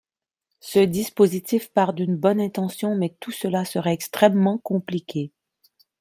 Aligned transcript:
Ce 0.61 0.79
dispositif 0.79 1.69
part 1.69 1.93
d’une 1.93 2.17
bonne 2.17 2.41
intention, 2.41 2.95
mais 2.95 3.15
tout 3.19 3.29
cela 3.31 3.65
serait 3.65 3.93
extrêmement 3.93 4.57
compliqué. 4.57 5.31